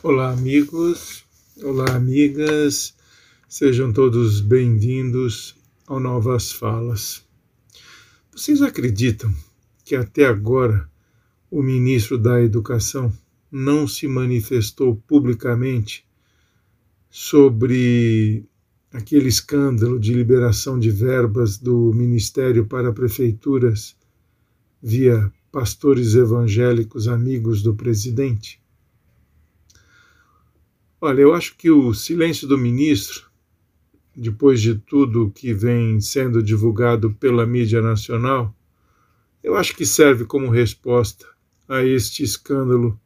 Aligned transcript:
Olá, 0.00 0.30
amigos, 0.30 1.24
olá, 1.60 1.96
amigas, 1.96 2.94
sejam 3.48 3.92
todos 3.92 4.40
bem-vindos 4.40 5.56
ao 5.88 5.98
Novas 5.98 6.52
Falas. 6.52 7.24
Vocês 8.30 8.62
acreditam 8.62 9.34
que 9.84 9.96
até 9.96 10.24
agora 10.24 10.88
o 11.50 11.60
ministro 11.60 12.16
da 12.16 12.40
Educação 12.40 13.12
não 13.50 13.88
se 13.88 14.06
manifestou 14.06 14.94
publicamente 14.94 16.06
sobre 17.10 18.44
aquele 18.92 19.28
escândalo 19.28 19.98
de 19.98 20.14
liberação 20.14 20.78
de 20.78 20.92
verbas 20.92 21.58
do 21.58 21.92
Ministério 21.92 22.66
para 22.66 22.92
prefeituras 22.92 23.96
via 24.80 25.28
pastores 25.50 26.14
evangélicos 26.14 27.08
amigos 27.08 27.62
do 27.64 27.74
presidente? 27.74 28.62
Olha, 31.00 31.20
eu 31.20 31.32
acho 31.32 31.56
que 31.56 31.70
o 31.70 31.94
silêncio 31.94 32.48
do 32.48 32.58
ministro, 32.58 33.30
depois 34.16 34.60
de 34.60 34.74
tudo 34.74 35.30
que 35.30 35.54
vem 35.54 36.00
sendo 36.00 36.42
divulgado 36.42 37.14
pela 37.14 37.46
mídia 37.46 37.80
nacional, 37.80 38.52
eu 39.40 39.54
acho 39.54 39.76
que 39.76 39.86
serve 39.86 40.24
como 40.24 40.50
resposta 40.50 41.24
a 41.68 41.84
este 41.84 42.24
escândalo 42.24 42.98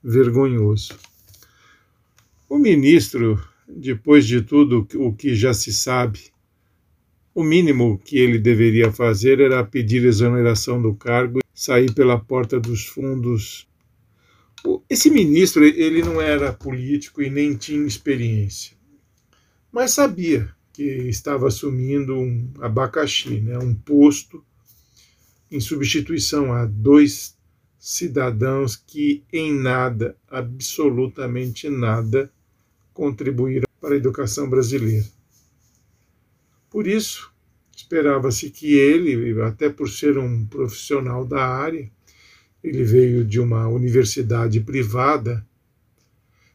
vergonhoso. 0.00 0.94
O 2.48 2.56
ministro, 2.56 3.42
depois 3.66 4.24
de 4.24 4.42
tudo 4.42 4.86
o 4.94 5.12
que 5.12 5.34
já 5.34 5.52
se 5.52 5.72
sabe, 5.72 6.30
o 7.34 7.42
mínimo 7.42 7.98
que 7.98 8.16
ele 8.16 8.38
deveria 8.38 8.92
fazer 8.92 9.40
era 9.40 9.64
pedir 9.64 10.04
exoneração 10.04 10.80
do 10.80 10.94
cargo, 10.94 11.40
sair 11.52 11.92
pela 11.94 12.16
porta 12.16 12.60
dos 12.60 12.86
fundos 12.86 13.68
esse 14.88 15.10
ministro, 15.10 15.64
ele 15.64 16.02
não 16.02 16.20
era 16.20 16.52
político 16.52 17.22
e 17.22 17.30
nem 17.30 17.56
tinha 17.56 17.86
experiência, 17.86 18.76
mas 19.72 19.92
sabia 19.92 20.52
que 20.72 20.82
estava 20.82 21.48
assumindo 21.48 22.16
um 22.16 22.52
abacaxi, 22.60 23.40
né, 23.40 23.58
um 23.58 23.74
posto 23.74 24.44
em 25.50 25.60
substituição 25.60 26.52
a 26.52 26.64
dois 26.64 27.36
cidadãos 27.78 28.76
que 28.76 29.24
em 29.32 29.52
nada, 29.52 30.16
absolutamente 30.28 31.68
nada, 31.68 32.30
contribuíram 32.92 33.66
para 33.80 33.94
a 33.94 33.96
educação 33.96 34.48
brasileira. 34.48 35.06
Por 36.68 36.86
isso, 36.86 37.32
esperava-se 37.74 38.50
que 38.50 38.74
ele, 38.74 39.40
até 39.42 39.68
por 39.68 39.88
ser 39.88 40.18
um 40.18 40.46
profissional 40.46 41.24
da 41.24 41.44
área, 41.44 41.90
ele 42.62 42.84
veio 42.84 43.24
de 43.24 43.40
uma 43.40 43.66
universidade 43.68 44.60
privada. 44.60 45.46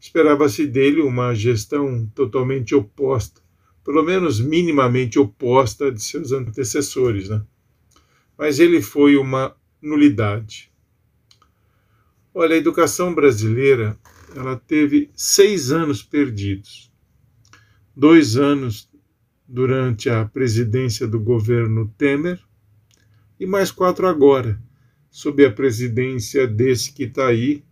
Esperava-se 0.00 0.66
dele 0.66 1.00
uma 1.00 1.34
gestão 1.34 2.06
totalmente 2.14 2.74
oposta, 2.74 3.40
pelo 3.84 4.02
menos 4.02 4.40
minimamente 4.40 5.18
oposta 5.18 5.92
de 5.92 6.02
seus 6.02 6.32
antecessores. 6.32 7.28
Né? 7.28 7.42
Mas 8.36 8.58
ele 8.58 8.82
foi 8.82 9.16
uma 9.16 9.54
nulidade. 9.80 10.72
Olha, 12.34 12.54
a 12.54 12.58
educação 12.58 13.14
brasileira 13.14 13.98
ela 14.34 14.56
teve 14.56 15.10
seis 15.14 15.70
anos 15.70 16.02
perdidos. 16.02 16.90
Dois 17.94 18.36
anos 18.36 18.90
durante 19.46 20.08
a 20.08 20.24
presidência 20.24 21.06
do 21.06 21.20
governo 21.20 21.92
Temer 21.98 22.40
e 23.38 23.44
mais 23.44 23.70
quatro 23.70 24.06
agora, 24.06 24.58
sob 25.12 25.44
a 25.44 25.52
presidência 25.52 26.48
desse 26.48 26.90
que 26.90 27.04
está 27.04 27.26
aí, 27.26 27.62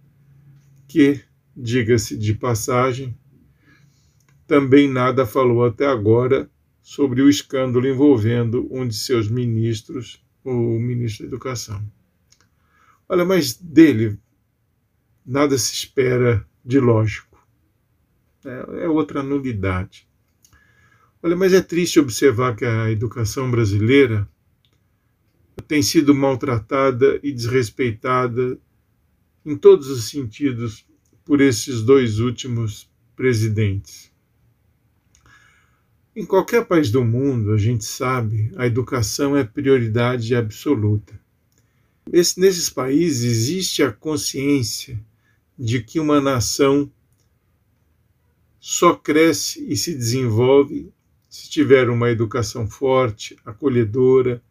que, 0.87 1.25
diga-se 1.57 2.15
de 2.15 2.35
passagem, 2.35 3.17
também 4.47 4.87
nada 4.87 5.25
falou 5.25 5.65
até 5.65 5.87
agora 5.87 6.51
sobre 6.83 7.23
o 7.23 7.31
escândalo 7.31 7.89
envolvendo 7.89 8.69
um 8.71 8.87
de 8.87 8.95
seus 8.95 9.31
ministros, 9.31 10.23
o 10.45 10.79
ministro 10.79 11.25
da 11.25 11.29
Educação. 11.29 11.83
Olha, 13.09 13.25
mas 13.25 13.55
dele 13.55 14.19
nada 15.25 15.57
se 15.57 15.73
espera 15.73 16.47
de 16.63 16.79
lógico. 16.79 17.43
É, 18.45 18.85
é 18.85 18.89
outra 18.89 19.23
nulidade. 19.23 20.07
Olha, 21.23 21.37
mas 21.37 21.55
é 21.55 21.63
triste 21.63 21.99
observar 21.99 22.55
que 22.55 22.67
a 22.67 22.91
educação 22.91 23.51
brasileira 23.51 24.29
tem 25.63 25.83
sido 25.83 26.15
maltratada 26.15 27.21
e 27.23 27.33
desrespeitada 27.33 28.59
em 29.45 29.57
todos 29.57 29.89
os 29.89 30.11
sentidos 30.11 30.85
por 31.25 31.41
esses 31.41 31.83
dois 31.83 32.19
últimos 32.19 32.89
presidentes. 33.17 34.11
Em 36.15 36.27
qualquer 36.27 36.65
país 36.67 36.91
do 36.91 37.05
mundo, 37.05 37.53
a 37.53 37.57
gente 37.57 37.85
sabe, 37.85 38.51
a 38.57 38.67
educação 38.67 39.37
é 39.37 39.45
prioridade 39.45 40.35
absoluta. 40.35 41.19
Esse, 42.13 42.41
nesses 42.41 42.69
países 42.69 43.23
existe 43.23 43.83
a 43.83 43.93
consciência 43.93 45.01
de 45.59 45.83
que 45.83 46.01
uma 46.01 46.21
nação 46.21 46.91
só 48.59 48.95
cresce 48.95 49.65
e 49.71 49.77
se 49.77 49.95
desenvolve 49.95 50.93
se 51.29 51.49
tiver 51.49 51.89
uma 51.89 52.11
educação 52.11 52.67
forte, 52.67 53.37
acolhedora, 53.45 54.43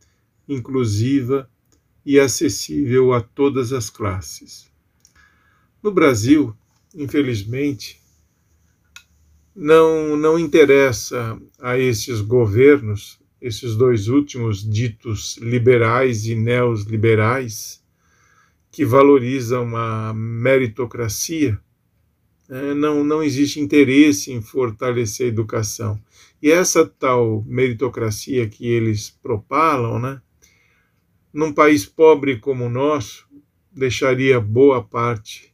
inclusiva 0.49 1.49
e 2.05 2.19
acessível 2.19 3.13
a 3.13 3.21
todas 3.21 3.71
as 3.71 3.89
classes. 3.89 4.69
No 5.81 5.91
Brasil, 5.91 6.55
infelizmente, 6.93 8.01
não, 9.55 10.17
não 10.17 10.39
interessa 10.39 11.39
a 11.59 11.77
esses 11.77 12.21
governos, 12.21 13.19
esses 13.41 13.75
dois 13.75 14.07
últimos 14.07 14.67
ditos 14.67 15.37
liberais 15.37 16.25
e 16.25 16.35
neoliberais, 16.35 17.81
que 18.71 18.85
valorizam 18.85 19.75
a 19.75 20.13
meritocracia, 20.13 21.59
né, 22.47 22.73
não, 22.73 23.03
não 23.03 23.21
existe 23.21 23.59
interesse 23.59 24.31
em 24.31 24.41
fortalecer 24.41 25.27
a 25.27 25.29
educação. 25.29 26.01
E 26.41 26.49
essa 26.51 26.85
tal 26.85 27.43
meritocracia 27.45 28.47
que 28.47 28.65
eles 28.67 29.09
propalam, 29.21 29.99
né, 29.99 30.21
num 31.33 31.53
país 31.53 31.85
pobre 31.85 32.39
como 32.39 32.65
o 32.65 32.69
nosso, 32.69 33.27
deixaria 33.71 34.39
boa 34.39 34.83
parte 34.83 35.53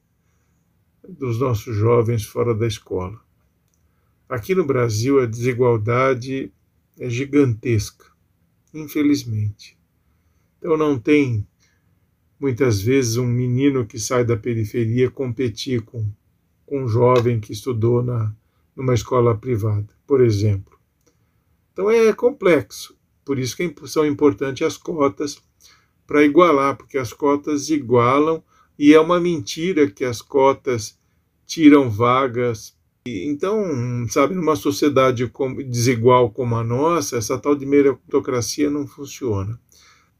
dos 1.07 1.39
nossos 1.39 1.75
jovens 1.75 2.23
fora 2.23 2.53
da 2.53 2.65
escola. 2.65 3.19
Aqui 4.27 4.55
no 4.55 4.65
Brasil, 4.65 5.19
a 5.19 5.25
desigualdade 5.25 6.51
é 6.97 7.09
gigantesca, 7.09 8.05
infelizmente. 8.73 9.77
Então, 10.57 10.75
não 10.77 10.97
tem, 10.97 11.45
muitas 12.39 12.81
vezes, 12.81 13.17
um 13.17 13.27
menino 13.27 13.85
que 13.85 13.99
sai 13.99 14.25
da 14.25 14.35
periferia 14.35 15.11
competir 15.11 15.81
com, 15.81 16.09
com 16.65 16.83
um 16.83 16.87
jovem 16.87 17.39
que 17.39 17.53
estudou 17.53 18.01
na, 18.01 18.33
numa 18.75 18.93
escola 18.93 19.37
privada, 19.37 19.89
por 20.07 20.21
exemplo. 20.21 20.79
Então, 21.71 21.91
é 21.91 22.11
complexo. 22.13 22.97
Por 23.23 23.37
isso 23.37 23.57
que 23.57 23.73
são 23.87 24.05
importantes 24.05 24.65
as 24.65 24.77
cotas 24.77 25.41
para 26.07 26.23
igualar, 26.23 26.77
porque 26.77 26.97
as 26.97 27.11
cotas 27.11 27.69
igualam 27.69 28.43
e 28.77 28.93
é 28.93 28.99
uma 28.99 29.19
mentira 29.19 29.89
que 29.89 30.03
as 30.03 30.21
cotas 30.21 30.97
tiram 31.45 31.89
vagas. 31.89 32.75
Então, 33.07 34.07
sabe, 34.09 34.33
numa 34.33 34.55
sociedade 34.55 35.31
desigual 35.67 36.31
como 36.31 36.55
a 36.55 36.63
nossa, 36.63 37.17
essa 37.17 37.37
tal 37.37 37.55
de 37.55 37.65
meritocracia 37.65 38.69
não 38.69 38.87
funciona. 38.87 39.59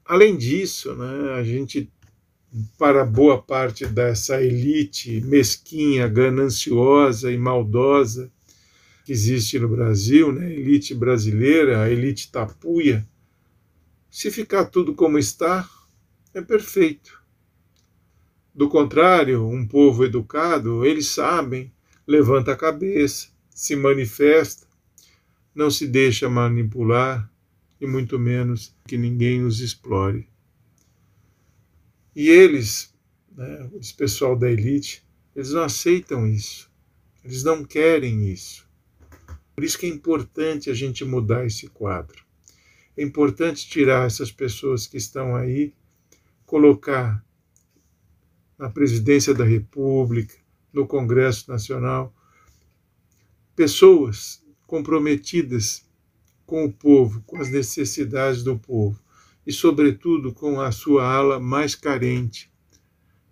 Além 0.06 0.38
disso, 0.38 0.94
né, 0.94 1.34
a 1.34 1.44
gente, 1.44 1.92
para 2.78 3.04
boa 3.04 3.42
parte 3.42 3.88
dessa 3.88 4.42
elite 4.42 5.20
mesquinha, 5.22 6.08
gananciosa 6.08 7.32
e 7.32 7.38
maldosa 7.38 8.32
que 9.04 9.12
existe 9.12 9.58
no 9.58 9.68
Brasil, 9.68 10.32
né, 10.32 10.52
elite 10.52 10.94
brasileira, 10.94 11.82
a 11.82 11.90
elite 11.90 12.32
tapuia, 12.32 13.06
se 14.10 14.32
ficar 14.32 14.66
tudo 14.66 14.94
como 14.94 15.18
está, 15.18 15.68
é 16.36 16.42
perfeito. 16.42 17.24
Do 18.54 18.70
contrário, 18.70 19.48
um 19.48 19.66
povo 19.66 20.04
educado, 20.04 20.86
eles 20.86 21.08
sabem, 21.08 21.72
levanta 22.06 22.52
a 22.52 22.58
cabeça, 22.58 23.30
se 23.50 23.74
manifesta, 23.76 24.68
não 25.54 25.72
se 25.72 25.88
deixa 25.88 26.30
manipular 26.30 27.32
e 27.80 27.88
muito 27.88 28.20
menos 28.20 28.76
que 28.86 28.98
ninguém 28.98 29.44
os 29.46 29.62
explore. 29.62 30.28
E 32.14 32.30
eles, 32.30 32.94
né, 33.32 33.70
esse 33.80 33.94
pessoal 33.94 34.36
da 34.36 34.52
elite, 34.52 35.06
eles 35.34 35.52
não 35.52 35.64
aceitam 35.64 36.28
isso. 36.28 36.70
Eles 37.24 37.44
não 37.44 37.64
querem 37.64 38.30
isso. 38.30 38.68
Por 39.56 39.64
isso 39.64 39.78
que 39.78 39.86
é 39.86 39.90
importante 39.90 40.70
a 40.70 40.74
gente 40.74 41.06
mudar 41.06 41.46
esse 41.46 41.68
quadro. 41.68 42.24
É 42.98 43.04
importante 43.04 43.68
tirar 43.68 44.06
essas 44.06 44.32
pessoas 44.32 44.86
que 44.86 44.98
estão 44.98 45.34
aí 45.36 45.74
colocar 46.46 47.24
na 48.58 48.70
presidência 48.70 49.34
da 49.34 49.44
República, 49.44 50.36
no 50.72 50.88
Congresso 50.88 51.50
Nacional, 51.50 52.14
pessoas 53.56 54.44
comprometidas 54.68 55.86
com 56.46 56.66
o 56.66 56.72
povo, 56.72 57.24
com 57.26 57.38
as 57.38 57.50
necessidades 57.50 58.44
do 58.44 58.58
povo 58.58 59.00
e, 59.46 59.52
sobretudo, 59.52 60.34
com 60.34 60.60
a 60.60 60.72
sua 60.72 61.06
ala 61.06 61.40
mais 61.40 61.76
carente. 61.76 62.52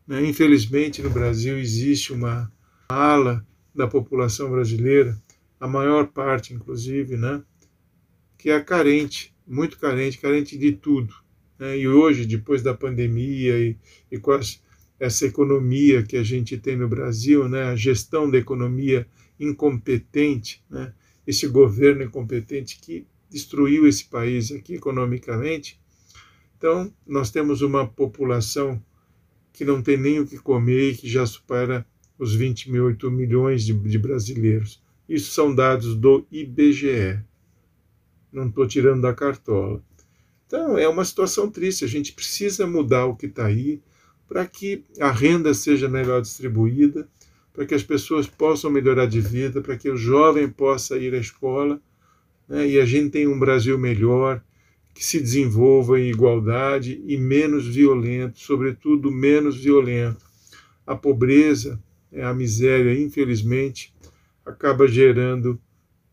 Né? 0.07 0.25
Infelizmente, 0.25 1.01
no 1.01 1.09
Brasil 1.09 1.57
existe 1.57 2.13
uma 2.13 2.51
ala 2.89 3.45
da 3.73 3.87
população 3.87 4.49
brasileira, 4.51 5.21
a 5.59 5.67
maior 5.67 6.07
parte, 6.07 6.53
inclusive, 6.53 7.17
né? 7.17 7.43
que 8.37 8.49
é 8.49 8.59
carente, 8.59 9.33
muito 9.47 9.79
carente, 9.79 10.17
carente 10.19 10.57
de 10.57 10.73
tudo. 10.73 11.22
Né? 11.63 11.77
E 11.77 11.87
hoje, 11.87 12.25
depois 12.25 12.61
da 12.61 12.73
pandemia 12.73 13.57
e, 13.57 13.77
e 14.11 14.19
com 14.19 14.31
as, 14.31 14.61
essa 14.99 15.25
economia 15.25 16.03
que 16.03 16.17
a 16.17 16.23
gente 16.23 16.57
tem 16.57 16.75
no 16.75 16.89
Brasil, 16.89 17.47
né? 17.47 17.63
a 17.63 17.75
gestão 17.77 18.29
da 18.29 18.37
economia 18.37 19.07
incompetente, 19.39 20.61
né? 20.69 20.93
esse 21.25 21.47
governo 21.47 22.03
incompetente 22.03 22.77
que 22.81 23.07
destruiu 23.29 23.87
esse 23.87 24.03
país 24.03 24.51
aqui 24.51 24.75
economicamente. 24.75 25.79
Então, 26.57 26.93
nós 27.07 27.31
temos 27.31 27.61
uma 27.61 27.87
população 27.87 28.83
que 29.53 29.63
não 29.63 29.81
tem 29.81 29.95
nem 29.95 30.19
o 30.19 30.27
que 30.27 30.37
comer 30.37 30.91
e 30.91 30.97
que 30.97 31.07
já 31.07 31.25
supera 31.25 31.87
os 32.19 32.35
28 32.35 33.09
milhões 33.09 33.63
de, 33.63 33.71
de 33.71 33.97
brasileiros. 33.97 34.83
Isso 35.07 35.31
são 35.31 35.55
dados 35.55 35.95
do 35.95 36.27
IBGE. 36.29 37.23
Não 38.33 38.49
estou 38.49 38.67
tirando 38.67 39.03
da 39.03 39.13
cartola. 39.13 39.81
Então, 40.47 40.77
é 40.77 40.87
uma 40.87 41.05
situação 41.05 41.49
triste. 41.49 41.85
A 41.85 41.87
gente 41.87 42.13
precisa 42.13 42.67
mudar 42.67 43.05
o 43.05 43.15
que 43.15 43.25
está 43.25 43.45
aí 43.45 43.81
para 44.27 44.45
que 44.45 44.83
a 44.99 45.11
renda 45.11 45.53
seja 45.53 45.89
melhor 45.89 46.21
distribuída, 46.21 47.07
para 47.53 47.65
que 47.65 47.75
as 47.75 47.83
pessoas 47.83 48.27
possam 48.27 48.71
melhorar 48.71 49.05
de 49.05 49.21
vida, 49.21 49.61
para 49.61 49.77
que 49.77 49.89
o 49.89 49.97
jovem 49.97 50.49
possa 50.49 50.97
ir 50.97 51.13
à 51.13 51.17
escola 51.17 51.79
né, 52.47 52.67
e 52.67 52.79
a 52.79 52.85
gente 52.85 53.11
tenha 53.11 53.29
um 53.29 53.39
Brasil 53.39 53.77
melhor, 53.77 54.43
que 54.93 55.03
se 55.03 55.19
desenvolva 55.19 55.99
em 55.99 56.09
igualdade 56.09 57.01
e 57.05 57.17
menos 57.17 57.67
violento, 57.67 58.39
sobretudo 58.39 59.11
menos 59.11 59.57
violento. 59.57 60.23
A 60.85 60.95
pobreza, 60.95 61.81
né, 62.11 62.23
a 62.23 62.33
miséria, 62.33 62.93
infelizmente, 62.99 63.93
acaba 64.45 64.87
gerando 64.87 65.59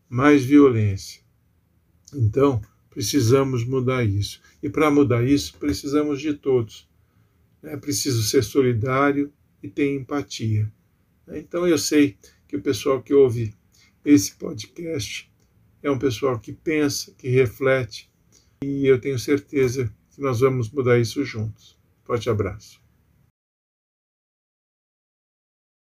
mais 0.09 0.43
violência. 0.43 1.21
Então, 2.13 2.61
precisamos 2.91 3.65
mudar 3.65 4.03
isso. 4.03 4.39
E 4.61 4.69
para 4.69 4.91
mudar 4.91 5.23
isso, 5.23 5.57
precisamos 5.57 6.21
de 6.21 6.33
todos. 6.33 6.87
É 7.63 7.75
preciso 7.75 8.21
ser 8.23 8.43
solidário 8.43 9.33
e 9.63 9.67
ter 9.67 9.95
empatia. 9.95 10.71
Então 11.27 11.67
eu 11.67 11.77
sei 11.77 12.17
que 12.47 12.55
o 12.55 12.61
pessoal 12.61 13.01
que 13.01 13.13
ouve 13.13 13.53
esse 14.03 14.35
podcast 14.35 15.31
é 15.81 15.89
um 15.89 15.97
pessoal 15.97 16.39
que 16.39 16.51
pensa, 16.51 17.13
que 17.17 17.29
reflete, 17.29 18.09
e 18.63 18.85
eu 18.85 18.99
tenho 18.99 19.17
certeza 19.17 19.91
que 20.11 20.21
nós 20.21 20.41
vamos 20.41 20.69
mudar 20.69 20.99
isso 20.99 21.23
juntos. 21.23 21.77
Forte 22.03 22.29
abraço. 22.29 22.80